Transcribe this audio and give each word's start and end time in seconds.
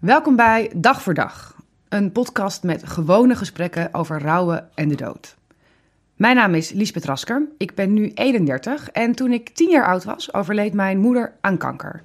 Welkom 0.00 0.36
bij 0.36 0.70
Dag 0.76 1.02
voor 1.02 1.14
Dag, 1.14 1.56
een 1.88 2.12
podcast 2.12 2.62
met 2.62 2.88
gewone 2.88 3.34
gesprekken 3.34 3.94
over 3.94 4.22
rouwen 4.22 4.68
en 4.74 4.88
de 4.88 4.94
dood. 4.94 5.36
Mijn 6.16 6.36
naam 6.36 6.54
is 6.54 6.70
Liesbeth 6.70 7.04
Rasker, 7.04 7.42
ik 7.58 7.74
ben 7.74 7.92
nu 7.92 8.10
31 8.14 8.90
en 8.90 9.14
toen 9.14 9.32
ik 9.32 9.48
10 9.48 9.70
jaar 9.70 9.86
oud 9.86 10.04
was, 10.04 10.34
overleed 10.34 10.72
mijn 10.72 10.98
moeder 10.98 11.32
aan 11.40 11.56
kanker. 11.56 12.02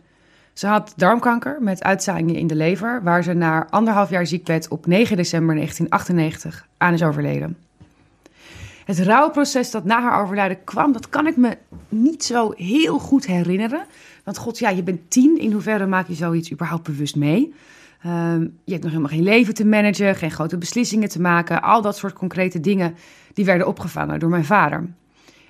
Ze 0.54 0.68
had 0.68 0.94
darmkanker 0.96 1.58
met 1.62 1.84
uitzaaiingen 1.84 2.36
in 2.36 2.47
de 2.47 2.55
lever, 2.55 3.04
waar 3.04 3.23
ze 3.23 3.33
na 3.33 3.67
anderhalf 3.69 4.09
jaar 4.09 4.27
ziekbed 4.27 4.67
op 4.67 4.85
9 4.85 5.17
december 5.17 5.55
1998 5.55 6.67
aan 6.77 6.93
is 6.93 7.03
overleden. 7.03 7.57
Het 8.85 8.99
rouwproces 8.99 9.71
dat 9.71 9.83
na 9.85 10.01
haar 10.01 10.21
overlijden 10.21 10.63
kwam, 10.63 10.91
dat 10.91 11.09
kan 11.09 11.27
ik 11.27 11.37
me 11.37 11.57
niet 11.89 12.23
zo 12.23 12.53
heel 12.55 12.99
goed 12.99 13.25
herinneren. 13.25 13.85
Want 14.23 14.37
god, 14.37 14.59
ja, 14.59 14.69
je 14.69 14.83
bent 14.83 15.09
tien. 15.12 15.39
In 15.39 15.51
hoeverre 15.51 15.85
maak 15.85 16.07
je 16.07 16.13
zoiets 16.13 16.52
überhaupt 16.52 16.84
bewust 16.84 17.16
mee? 17.16 17.53
Ehm, 18.02 18.41
je 18.41 18.71
hebt 18.71 18.84
nog 18.84 18.91
helemaal 18.91 19.12
geen 19.12 19.23
leven 19.23 19.54
te 19.54 19.66
managen, 19.66 20.16
geen 20.16 20.31
grote 20.31 20.58
beslissingen 20.58 21.09
te 21.09 21.22
maken. 21.22 21.62
Al 21.62 21.81
dat 21.81 21.98
soort 21.98 22.13
concrete 22.13 22.59
dingen, 22.59 22.95
die 23.34 23.45
werden 23.45 23.67
opgevangen 23.67 24.20
door 24.20 24.30
mijn 24.30 24.45
vader. 24.45 24.90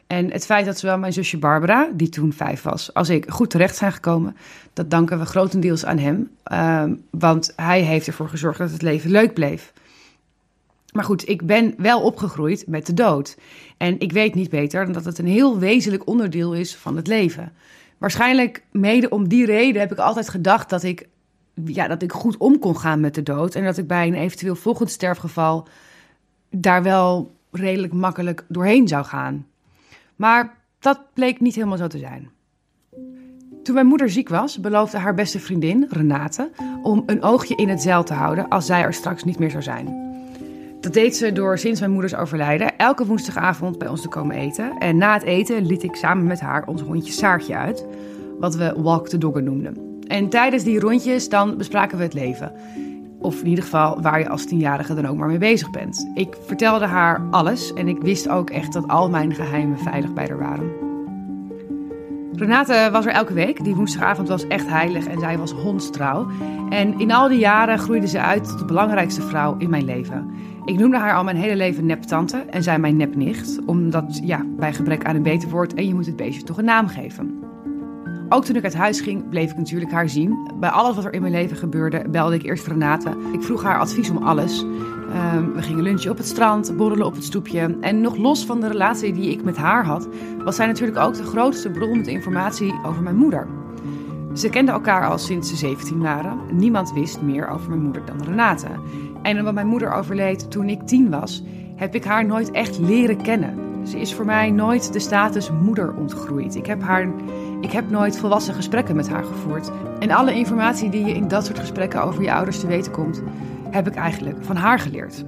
En 0.07 0.31
het 0.31 0.45
feit 0.45 0.65
dat 0.65 0.79
zowel 0.79 0.97
mijn 0.97 1.13
zusje 1.13 1.37
Barbara, 1.37 1.89
die 1.93 2.09
toen 2.09 2.33
vijf 2.33 2.61
was, 2.61 2.93
als 2.93 3.09
ik 3.09 3.29
goed 3.29 3.49
terecht 3.49 3.75
zijn 3.75 3.91
gekomen, 3.91 4.35
dat 4.73 4.89
danken 4.89 5.19
we 5.19 5.25
grotendeels 5.25 5.85
aan 5.85 5.97
hem. 5.97 6.31
Ehm, 6.43 6.93
want 7.09 7.53
hij 7.55 7.81
heeft 7.81 8.07
ervoor 8.07 8.29
gezorgd 8.29 8.57
dat 8.57 8.71
het 8.71 8.81
leven 8.81 9.11
leuk 9.11 9.33
bleef. 9.33 9.73
Maar 10.91 11.03
goed, 11.03 11.29
ik 11.29 11.45
ben 11.45 11.73
wel 11.77 12.01
opgegroeid 12.01 12.63
met 12.67 12.85
de 12.85 12.93
dood. 12.93 13.37
En 13.77 13.99
ik 13.99 14.11
weet 14.11 14.35
niet 14.35 14.49
beter 14.49 14.83
dan 14.83 14.93
dat 14.93 15.05
het 15.05 15.17
een 15.17 15.27
heel 15.27 15.59
wezenlijk 15.59 16.07
onderdeel 16.07 16.53
is 16.53 16.75
van 16.75 16.95
het 16.95 17.07
leven. 17.07 17.53
Waarschijnlijk 17.97 18.63
mede 18.71 19.09
om 19.09 19.27
die 19.27 19.45
reden 19.45 19.81
heb 19.81 19.91
ik 19.91 19.97
altijd 19.97 20.29
gedacht 20.29 20.69
dat 20.69 20.83
ik, 20.83 21.07
ja, 21.63 21.87
dat 21.87 22.01
ik 22.01 22.11
goed 22.11 22.37
om 22.37 22.59
kon 22.59 22.77
gaan 22.77 22.99
met 22.99 23.15
de 23.15 23.23
dood. 23.23 23.55
En 23.55 23.63
dat 23.63 23.77
ik 23.77 23.87
bij 23.87 24.07
een 24.07 24.13
eventueel 24.13 24.55
volgend 24.55 24.91
sterfgeval 24.91 25.67
daar 26.49 26.83
wel 26.83 27.31
redelijk 27.51 27.93
makkelijk 27.93 28.45
doorheen 28.47 28.87
zou 28.87 29.05
gaan. 29.05 29.47
Maar 30.15 30.57
dat 30.79 30.99
bleek 31.13 31.39
niet 31.39 31.55
helemaal 31.55 31.77
zo 31.77 31.87
te 31.87 31.97
zijn. 31.97 32.29
Toen 33.63 33.75
mijn 33.75 33.87
moeder 33.87 34.09
ziek 34.09 34.29
was, 34.29 34.59
beloofde 34.59 34.97
haar 34.97 35.13
beste 35.13 35.39
vriendin, 35.39 35.87
Renate, 35.89 36.51
om 36.83 37.03
een 37.05 37.23
oogje 37.23 37.55
in 37.55 37.69
het 37.69 37.81
zeil 37.81 38.03
te 38.03 38.13
houden 38.13 38.47
als 38.47 38.65
zij 38.65 38.81
er 38.81 38.93
straks 38.93 39.23
niet 39.23 39.39
meer 39.39 39.51
zou 39.51 39.63
zijn. 39.63 40.03
Dat 40.81 40.93
deed 40.93 41.15
ze 41.15 41.31
door 41.31 41.57
sinds 41.57 41.79
mijn 41.79 41.91
moeders 41.91 42.15
overlijden 42.15 42.77
elke 42.77 43.05
woensdagavond 43.05 43.77
bij 43.77 43.87
ons 43.87 44.01
te 44.01 44.07
komen 44.07 44.35
eten. 44.35 44.77
En 44.77 44.97
na 44.97 45.13
het 45.13 45.23
eten 45.23 45.65
liet 45.65 45.83
ik 45.83 45.95
samen 45.95 46.25
met 46.25 46.39
haar 46.39 46.67
ons 46.67 46.81
hondje 46.81 47.11
Saartje 47.11 47.55
uit, 47.55 47.85
wat 48.39 48.55
we 48.55 48.73
walk 48.77 49.09
the 49.09 49.17
dogger 49.17 49.43
noemden. 49.43 49.84
En 50.07 50.29
tijdens 50.29 50.63
die 50.63 50.79
rondjes 50.79 51.29
dan 51.29 51.57
bespraken 51.57 51.97
we 51.97 52.03
het 52.03 52.13
leven. 52.13 52.51
Of 53.19 53.41
in 53.41 53.47
ieder 53.47 53.63
geval 53.63 54.01
waar 54.01 54.19
je 54.19 54.29
als 54.29 54.45
tienjarige 54.45 54.93
dan 54.93 55.05
ook 55.05 55.17
maar 55.17 55.27
mee 55.27 55.37
bezig 55.37 55.71
bent. 55.71 56.09
Ik 56.13 56.37
vertelde 56.45 56.85
haar 56.85 57.27
alles 57.31 57.73
en 57.73 57.87
ik 57.87 58.01
wist 58.01 58.29
ook 58.29 58.49
echt 58.49 58.73
dat 58.73 58.87
al 58.87 59.09
mijn 59.09 59.33
geheimen 59.33 59.79
veilig 59.79 60.13
bij 60.13 60.27
haar 60.27 60.39
waren. 60.39 60.71
Renate 62.35 62.89
was 62.91 63.05
er 63.05 63.11
elke 63.11 63.33
week. 63.33 63.63
Die 63.63 63.75
woensdagavond 63.75 64.27
was 64.27 64.47
echt 64.47 64.67
heilig 64.67 65.07
en 65.07 65.19
zij 65.19 65.37
was 65.37 65.51
hondstrouw. 65.51 66.27
En 66.69 66.99
in 66.99 67.11
al 67.11 67.27
die 67.27 67.39
jaren 67.39 67.79
groeide 67.79 68.07
ze 68.07 68.19
uit 68.19 68.43
tot 68.43 68.59
de 68.59 68.65
belangrijkste 68.65 69.21
vrouw 69.21 69.55
in 69.57 69.69
mijn 69.69 69.85
leven. 69.85 70.29
Ik 70.65 70.79
noemde 70.79 70.97
haar 70.97 71.15
al 71.15 71.23
mijn 71.23 71.37
hele 71.37 71.55
leven 71.55 71.85
neptante 71.85 72.37
en 72.37 72.63
zij 72.63 72.79
mijn 72.79 72.97
nepnicht. 72.97 73.59
Omdat, 73.65 74.19
ja, 74.23 74.45
bij 74.57 74.73
gebrek 74.73 75.05
aan 75.05 75.15
een 75.15 75.23
beter 75.23 75.49
woord 75.49 75.73
en 75.73 75.87
je 75.87 75.93
moet 75.93 76.05
het 76.05 76.15
beestje 76.15 76.43
toch 76.43 76.57
een 76.57 76.65
naam 76.65 76.87
geven. 76.87 77.39
Ook 78.29 78.45
toen 78.45 78.55
ik 78.55 78.63
uit 78.63 78.75
huis 78.75 79.01
ging, 79.01 79.29
bleef 79.29 79.51
ik 79.51 79.57
natuurlijk 79.57 79.91
haar 79.91 80.09
zien. 80.09 80.51
Bij 80.59 80.69
alles 80.69 80.95
wat 80.95 81.05
er 81.05 81.13
in 81.13 81.21
mijn 81.21 81.33
leven 81.33 81.57
gebeurde, 81.57 82.09
belde 82.09 82.35
ik 82.35 82.43
eerst 82.43 82.67
Renate. 82.67 83.17
Ik 83.31 83.43
vroeg 83.43 83.63
haar 83.63 83.79
advies 83.79 84.09
om 84.09 84.17
alles. 84.17 84.65
Ehm, 85.11 85.51
we 85.51 85.61
gingen 85.61 85.83
lunchen 85.83 86.11
op 86.11 86.17
het 86.17 86.27
strand, 86.27 86.77
borrelen 86.77 87.05
op 87.05 87.15
het 87.15 87.23
stoepje. 87.23 87.77
En 87.81 88.01
nog 88.01 88.17
los 88.17 88.45
van 88.45 88.59
de 88.59 88.67
relatie 88.67 89.13
die 89.13 89.31
ik 89.31 89.43
met 89.43 89.57
haar 89.57 89.85
had, 89.85 90.07
was 90.43 90.55
zij 90.55 90.65
natuurlijk 90.65 90.97
ook 90.97 91.13
de 91.13 91.23
grootste 91.23 91.69
bron 91.69 91.97
met 91.97 92.07
informatie 92.07 92.73
over 92.85 93.01
mijn 93.01 93.15
moeder. 93.15 93.47
Ze 94.33 94.49
kenden 94.49 94.73
elkaar 94.73 95.07
al 95.07 95.17
sinds 95.17 95.49
ze 95.49 95.55
17 95.55 95.99
waren. 95.99 96.39
Niemand 96.51 96.93
wist 96.93 97.21
meer 97.21 97.47
over 97.47 97.69
mijn 97.69 97.81
moeder 97.81 98.05
dan 98.05 98.23
Renate. 98.23 98.67
En 99.21 99.39
omdat 99.39 99.53
mijn 99.53 99.67
moeder 99.67 99.93
overleed 99.93 100.51
toen 100.51 100.69
ik 100.69 100.87
10 100.87 101.09
was, 101.09 101.43
heb 101.75 101.95
ik 101.95 102.03
haar 102.03 102.25
nooit 102.25 102.51
echt 102.51 102.79
leren 102.79 103.21
kennen. 103.21 103.65
Ze 103.87 103.99
is 103.99 104.13
voor 104.13 104.25
mij 104.25 104.51
nooit 104.51 104.93
de 104.93 104.99
status 104.99 105.51
moeder 105.51 105.93
ontgroeid. 105.95 106.55
Ik 106.55 106.65
heb, 106.65 106.81
haar, 106.81 107.11
ik 107.65 107.71
heb 107.71 107.89
nooit 107.89 108.17
volwassen 108.17 108.53
gesprekken 108.53 108.95
met 108.95 109.09
haar 109.09 109.23
gevoerd. 109.23 109.71
En 109.99 110.11
alle 110.11 110.33
informatie 110.33 110.89
die 110.89 111.05
je 111.05 111.13
in 111.13 111.27
dat 111.27 111.45
soort 111.45 111.59
gesprekken 111.59 112.03
over 112.03 112.21
je 112.21 112.33
ouders 112.33 112.59
te 112.59 112.67
weten 112.67 112.91
komt, 112.91 113.21
heb 113.69 113.87
ik 113.87 113.95
eigenlijk 113.95 114.37
van 114.43 114.55
haar 114.55 114.79
geleerd. 114.79 115.23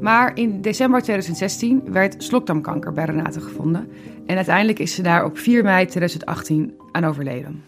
Maar 0.00 0.36
in 0.36 0.60
december 0.60 1.02
2016 1.02 1.92
werd 1.92 2.22
slokdarmkanker 2.22 2.92
bij 2.92 3.04
Renate 3.04 3.40
gevonden. 3.40 3.88
En 4.26 4.36
uiteindelijk 4.36 4.78
is 4.78 4.94
ze 4.94 5.02
daar 5.02 5.24
op 5.24 5.38
4 5.38 5.62
mei 5.62 5.86
2018 5.86 6.74
aan 6.92 7.04
overleden. 7.04 7.64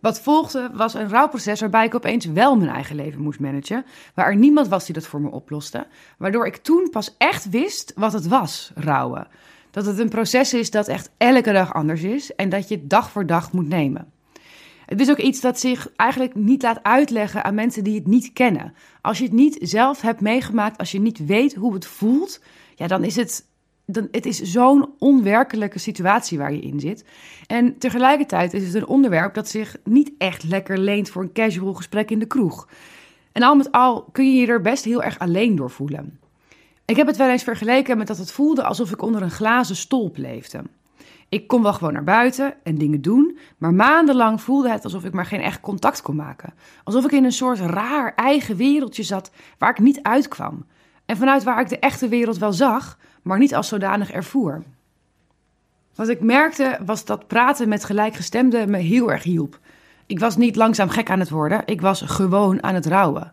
Wat 0.00 0.20
volgde 0.20 0.70
was 0.72 0.94
een 0.94 1.08
rouwproces 1.08 1.60
waarbij 1.60 1.84
ik 1.84 1.94
opeens 1.94 2.26
wel 2.26 2.56
mijn 2.56 2.70
eigen 2.70 2.96
leven 2.96 3.20
moest 3.20 3.40
managen. 3.40 3.84
Waar 4.14 4.26
er 4.26 4.36
niemand 4.36 4.68
was 4.68 4.84
die 4.84 4.94
dat 4.94 5.06
voor 5.06 5.20
me 5.20 5.30
oploste. 5.30 5.86
Waardoor 6.18 6.46
ik 6.46 6.56
toen 6.56 6.88
pas 6.90 7.14
echt 7.18 7.50
wist 7.50 7.92
wat 7.96 8.12
het 8.12 8.28
was, 8.28 8.72
rouwen. 8.74 9.26
Dat 9.74 9.86
het 9.86 9.98
een 9.98 10.08
proces 10.08 10.54
is 10.54 10.70
dat 10.70 10.88
echt 10.88 11.10
elke 11.16 11.52
dag 11.52 11.74
anders 11.74 12.02
is 12.02 12.34
en 12.34 12.48
dat 12.48 12.68
je 12.68 12.86
dag 12.86 13.10
voor 13.10 13.26
dag 13.26 13.52
moet 13.52 13.68
nemen. 13.68 14.12
Het 14.86 15.00
is 15.00 15.10
ook 15.10 15.18
iets 15.18 15.40
dat 15.40 15.60
zich 15.60 15.90
eigenlijk 15.96 16.34
niet 16.34 16.62
laat 16.62 16.82
uitleggen 16.82 17.44
aan 17.44 17.54
mensen 17.54 17.84
die 17.84 17.94
het 17.94 18.06
niet 18.06 18.32
kennen. 18.32 18.74
Als 19.00 19.18
je 19.18 19.24
het 19.24 19.32
niet 19.32 19.56
zelf 19.60 20.00
hebt 20.00 20.20
meegemaakt, 20.20 20.78
als 20.78 20.92
je 20.92 21.00
niet 21.00 21.26
weet 21.26 21.54
hoe 21.54 21.74
het 21.74 21.86
voelt, 21.86 22.40
ja, 22.74 22.86
dan 22.86 23.04
is 23.04 23.16
het 23.16 23.46
dan, 23.86 24.08
het 24.10 24.26
is 24.26 24.40
zo'n 24.40 24.88
onwerkelijke 24.98 25.78
situatie 25.78 26.38
waar 26.38 26.52
je 26.52 26.60
in 26.60 26.80
zit. 26.80 27.04
En 27.46 27.78
tegelijkertijd 27.78 28.54
is 28.54 28.64
het 28.66 28.74
een 28.74 28.86
onderwerp 28.86 29.34
dat 29.34 29.48
zich 29.48 29.76
niet 29.84 30.12
echt 30.18 30.44
lekker 30.44 30.78
leent 30.78 31.08
voor 31.08 31.22
een 31.22 31.32
casual 31.32 31.74
gesprek 31.74 32.10
in 32.10 32.18
de 32.18 32.26
kroeg. 32.26 32.68
En 33.32 33.42
al 33.42 33.54
met 33.54 33.72
al 33.72 34.02
kun 34.12 34.34
je 34.34 34.40
je 34.40 34.46
er 34.46 34.60
best 34.60 34.84
heel 34.84 35.02
erg 35.02 35.18
alleen 35.18 35.56
door 35.56 35.70
voelen. 35.70 36.18
Ik 36.86 36.96
heb 36.96 37.06
het 37.06 37.16
wel 37.16 37.28
eens 37.28 37.42
vergeleken 37.42 37.98
met 37.98 38.06
dat 38.06 38.18
het 38.18 38.32
voelde 38.32 38.64
alsof 38.64 38.90
ik 38.90 39.02
onder 39.02 39.22
een 39.22 39.30
glazen 39.30 39.76
stolp 39.76 40.16
leefde. 40.16 40.62
Ik 41.28 41.46
kon 41.46 41.62
wel 41.62 41.72
gewoon 41.72 41.92
naar 41.92 42.04
buiten 42.04 42.54
en 42.62 42.78
dingen 42.78 43.02
doen, 43.02 43.38
maar 43.58 43.74
maandenlang 43.74 44.40
voelde 44.40 44.70
het 44.70 44.84
alsof 44.84 45.04
ik 45.04 45.12
maar 45.12 45.26
geen 45.26 45.40
echt 45.40 45.60
contact 45.60 46.02
kon 46.02 46.16
maken. 46.16 46.54
Alsof 46.84 47.04
ik 47.04 47.12
in 47.12 47.24
een 47.24 47.32
soort 47.32 47.58
raar 47.58 48.14
eigen 48.14 48.56
wereldje 48.56 49.02
zat 49.02 49.30
waar 49.58 49.70
ik 49.70 49.78
niet 49.78 50.02
uitkwam. 50.02 50.66
En 51.06 51.16
vanuit 51.16 51.42
waar 51.42 51.60
ik 51.60 51.68
de 51.68 51.78
echte 51.78 52.08
wereld 52.08 52.38
wel 52.38 52.52
zag, 52.52 52.98
maar 53.22 53.38
niet 53.38 53.54
als 53.54 53.68
zodanig 53.68 54.10
ervoer. 54.10 54.62
Wat 55.94 56.08
ik 56.08 56.20
merkte 56.20 56.78
was 56.86 57.04
dat 57.04 57.26
praten 57.26 57.68
met 57.68 57.84
gelijkgestemden 57.84 58.70
me 58.70 58.78
heel 58.78 59.12
erg 59.12 59.22
hielp. 59.22 59.58
Ik 60.06 60.18
was 60.18 60.36
niet 60.36 60.56
langzaam 60.56 60.88
gek 60.88 61.10
aan 61.10 61.20
het 61.20 61.30
worden, 61.30 61.62
ik 61.64 61.80
was 61.80 62.00
gewoon 62.00 62.62
aan 62.62 62.74
het 62.74 62.86
rouwen. 62.86 63.32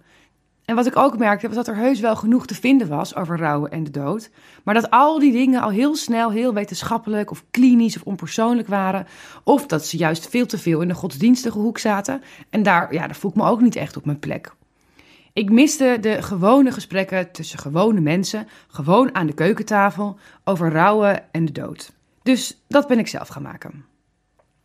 En 0.71 0.77
wat 0.77 0.85
ik 0.85 0.97
ook 0.97 1.17
merkte 1.17 1.47
was 1.47 1.55
dat 1.55 1.67
er 1.67 1.75
heus 1.75 1.99
wel 1.99 2.15
genoeg 2.15 2.47
te 2.47 2.55
vinden 2.55 2.87
was 2.87 3.15
over 3.15 3.37
rouwen 3.37 3.71
en 3.71 3.83
de 3.83 3.89
dood, 3.89 4.29
maar 4.63 4.73
dat 4.73 4.89
al 4.89 5.19
die 5.19 5.31
dingen 5.31 5.61
al 5.61 5.69
heel 5.69 5.95
snel 5.95 6.31
heel 6.31 6.53
wetenschappelijk 6.53 7.31
of 7.31 7.43
klinisch 7.51 7.95
of 7.95 8.03
onpersoonlijk 8.03 8.67
waren, 8.67 9.07
of 9.43 9.65
dat 9.65 9.85
ze 9.85 9.97
juist 9.97 10.29
veel 10.29 10.45
te 10.45 10.57
veel 10.57 10.81
in 10.81 10.87
de 10.87 10.93
godsdienstige 10.93 11.57
hoek 11.57 11.77
zaten. 11.77 12.21
En 12.49 12.63
daar, 12.63 12.93
ja, 12.93 13.05
daar 13.05 13.15
voel 13.15 13.31
ik 13.31 13.37
me 13.37 13.43
ook 13.43 13.61
niet 13.61 13.75
echt 13.75 13.97
op 13.97 14.05
mijn 14.05 14.19
plek. 14.19 14.53
Ik 15.33 15.49
miste 15.49 15.97
de 16.01 16.21
gewone 16.21 16.71
gesprekken 16.71 17.31
tussen 17.31 17.59
gewone 17.59 18.01
mensen, 18.01 18.47
gewoon 18.67 19.15
aan 19.15 19.27
de 19.27 19.33
keukentafel, 19.33 20.19
over 20.43 20.71
rouwen 20.71 21.31
en 21.31 21.45
de 21.45 21.51
dood. 21.51 21.93
Dus 22.23 22.63
dat 22.67 22.87
ben 22.87 22.99
ik 22.99 23.07
zelf 23.07 23.27
gaan 23.27 23.43
maken. 23.43 23.90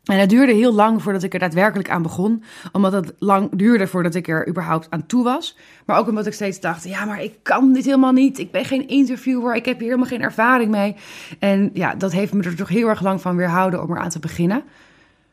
En 0.06 0.18
het 0.18 0.30
duurde 0.30 0.52
heel 0.52 0.72
lang 0.72 1.02
voordat 1.02 1.22
ik 1.22 1.32
er 1.32 1.38
daadwerkelijk 1.38 1.90
aan 1.90 2.02
begon, 2.02 2.42
omdat 2.72 2.92
het 2.92 3.12
lang 3.18 3.50
duurde 3.52 3.86
voordat 3.86 4.14
ik 4.14 4.28
er 4.28 4.48
überhaupt 4.48 4.90
aan 4.90 5.06
toe 5.06 5.24
was. 5.24 5.56
Maar 5.86 5.98
ook 5.98 6.08
omdat 6.08 6.26
ik 6.26 6.32
steeds 6.32 6.60
dacht: 6.60 6.84
ja, 6.84 7.04
maar 7.04 7.22
ik 7.22 7.34
kan 7.42 7.72
dit 7.72 7.84
helemaal 7.84 8.12
niet. 8.12 8.38
Ik 8.38 8.50
ben 8.50 8.64
geen 8.64 8.88
interviewer, 8.88 9.54
ik 9.54 9.64
heb 9.64 9.78
hier 9.78 9.88
helemaal 9.88 10.08
geen 10.08 10.22
ervaring 10.22 10.70
mee. 10.70 10.96
En 11.38 11.70
ja, 11.72 11.94
dat 11.94 12.12
heeft 12.12 12.32
me 12.32 12.42
er 12.42 12.56
toch 12.56 12.68
heel 12.68 12.88
erg 12.88 13.02
lang 13.02 13.20
van 13.20 13.36
weerhouden 13.36 13.82
om 13.82 13.90
eraan 13.90 14.08
te 14.08 14.18
beginnen. 14.18 14.62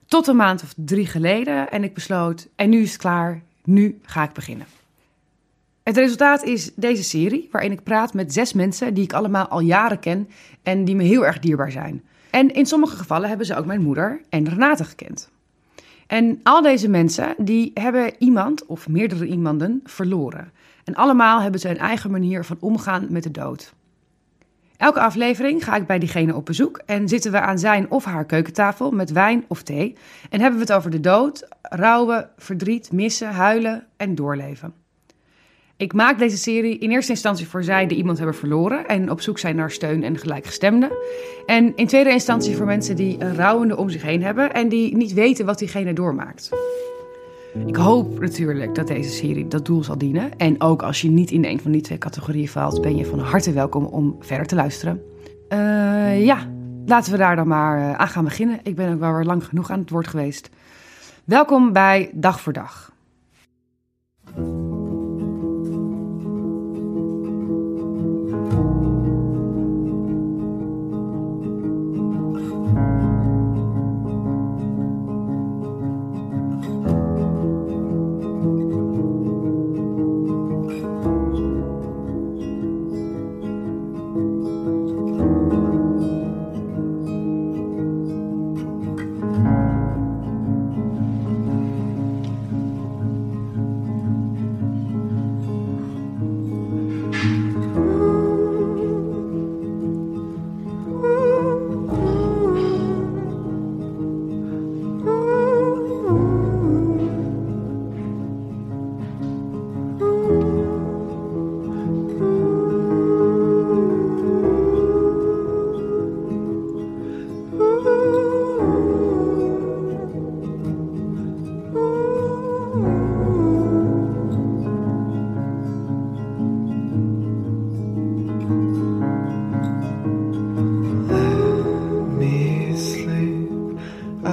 Tot 0.05 0.27
een 0.27 0.35
maand 0.35 0.63
of 0.63 0.73
drie 0.75 1.05
geleden 1.05 1.71
en 1.71 1.83
ik 1.83 1.93
besloot: 1.93 2.47
en 2.55 2.69
nu 2.69 2.81
is 2.81 2.91
het 2.91 3.01
klaar, 3.01 3.41
nu 3.63 3.99
ga 4.03 4.23
ik 4.23 4.33
beginnen. 4.33 4.65
Het 5.83 5.97
resultaat 5.97 6.43
is 6.43 6.71
deze 6.75 7.03
serie, 7.03 7.49
waarin 7.51 7.71
ik 7.71 7.83
praat 7.83 8.13
met 8.13 8.33
zes 8.33 8.53
mensen 8.53 8.93
die 8.93 9.03
ik 9.03 9.13
allemaal 9.13 9.47
al 9.47 9.59
jaren 9.59 9.99
ken 9.99 10.29
en 10.63 10.85
die 10.85 10.95
me 10.95 11.03
heel 11.03 11.25
erg 11.25 11.39
dierbaar 11.39 11.71
zijn. 11.71 12.03
En 12.33 12.53
in 12.53 12.65
sommige 12.65 12.95
gevallen 12.95 13.29
hebben 13.29 13.45
ze 13.45 13.55
ook 13.55 13.65
mijn 13.65 13.81
moeder 13.81 14.21
en 14.29 14.49
Renate 14.49 14.83
gekend. 14.83 15.29
En 16.07 16.39
al 16.43 16.61
deze 16.61 16.89
mensen 16.89 17.35
die 17.37 17.71
hebben 17.73 18.13
iemand 18.17 18.65
of 18.65 18.87
meerdere 18.87 19.25
iemanden 19.25 19.81
verloren. 19.83 20.51
En 20.83 20.95
allemaal 20.95 21.41
hebben 21.41 21.59
ze 21.59 21.69
een 21.69 21.77
eigen 21.77 22.11
manier 22.11 22.43
van 22.43 22.57
omgaan 22.59 23.07
met 23.09 23.23
de 23.23 23.31
dood. 23.31 23.73
Elke 24.77 24.99
aflevering 24.99 25.63
ga 25.63 25.75
ik 25.75 25.87
bij 25.87 25.99
diegene 25.99 26.35
op 26.35 26.45
bezoek 26.45 26.81
en 26.85 27.07
zitten 27.07 27.31
we 27.31 27.39
aan 27.39 27.59
zijn 27.59 27.91
of 27.91 28.05
haar 28.05 28.25
keukentafel 28.25 28.91
met 28.91 29.11
wijn 29.11 29.45
of 29.47 29.63
thee 29.63 29.95
en 30.29 30.39
hebben 30.39 30.59
we 30.59 30.65
het 30.65 30.75
over 30.75 30.91
de 30.91 30.99
dood, 30.99 31.47
rouwen, 31.61 32.29
verdriet, 32.37 32.91
missen, 32.91 33.31
huilen 33.31 33.87
en 33.97 34.15
doorleven. 34.15 34.82
Ik 35.77 35.93
maak 35.93 36.19
deze 36.19 36.37
serie 36.37 36.77
in 36.77 36.91
eerste 36.91 37.11
instantie 37.11 37.47
voor 37.47 37.63
zij 37.63 37.87
die 37.87 37.97
iemand 37.97 38.17
hebben 38.17 38.35
verloren 38.35 38.87
en 38.87 39.11
op 39.11 39.21
zoek 39.21 39.39
zijn 39.39 39.55
naar 39.55 39.71
steun 39.71 40.03
en 40.03 40.17
gelijkgestemden. 40.17 40.91
En 41.45 41.75
in 41.75 41.87
tweede 41.87 42.09
instantie 42.09 42.55
voor 42.55 42.65
mensen 42.65 42.95
die 42.95 43.15
een 43.19 43.35
rouwende 43.35 43.77
om 43.77 43.89
zich 43.89 44.01
heen 44.01 44.23
hebben 44.23 44.53
en 44.53 44.69
die 44.69 44.95
niet 44.95 45.13
weten 45.13 45.45
wat 45.45 45.59
diegene 45.59 45.93
doormaakt. 45.93 46.49
Ik 47.65 47.75
hoop 47.75 48.19
natuurlijk 48.19 48.75
dat 48.75 48.87
deze 48.87 49.09
serie 49.09 49.47
dat 49.47 49.65
doel 49.65 49.83
zal 49.83 49.97
dienen. 49.97 50.37
En 50.37 50.61
ook 50.61 50.83
als 50.83 51.01
je 51.01 51.09
niet 51.09 51.31
in 51.31 51.45
een 51.45 51.59
van 51.59 51.71
die 51.71 51.81
twee 51.81 51.97
categorieën 51.97 52.49
valt, 52.49 52.81
ben 52.81 52.95
je 52.95 53.05
van 53.05 53.19
harte 53.19 53.51
welkom 53.51 53.85
om 53.85 54.15
verder 54.19 54.45
te 54.47 54.55
luisteren. 54.55 55.01
Uh, 55.49 56.25
ja, 56.25 56.47
laten 56.85 57.11
we 57.11 57.17
daar 57.17 57.35
dan 57.35 57.47
maar 57.47 57.79
uh, 57.79 57.93
aan 57.93 58.07
gaan 58.07 58.23
beginnen. 58.23 58.59
Ik 58.63 58.75
ben 58.75 58.93
ook 58.93 58.99
wel 58.99 59.13
weer 59.13 59.25
lang 59.25 59.45
genoeg 59.45 59.71
aan 59.71 59.79
het 59.79 59.89
woord 59.89 60.07
geweest. 60.07 60.49
Welkom 61.23 61.73
bij 61.73 62.09
Dag 62.13 62.41
voor 62.41 62.53
Dag. 62.53 62.92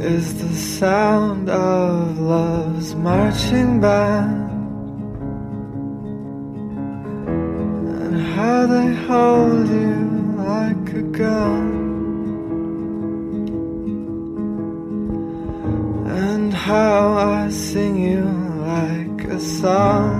is 0.00 0.40
the 0.40 0.54
sound 0.54 1.50
of 1.50 2.18
love's 2.20 2.94
marching 2.94 3.80
band. 3.80 4.50
And 8.02 8.20
how 8.34 8.66
they 8.66 8.94
hold 8.94 9.68
you 9.68 10.34
like 10.36 10.92
a 10.94 11.02
gun. 11.02 11.66
And 16.06 16.54
how 16.54 17.14
I 17.14 17.50
sing 17.50 18.00
you 18.00 18.22
like 18.22 19.24
a 19.24 19.40
song. 19.40 20.17